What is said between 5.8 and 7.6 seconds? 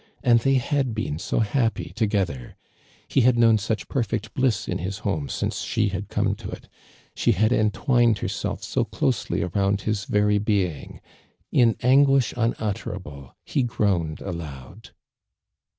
luul come to it— she had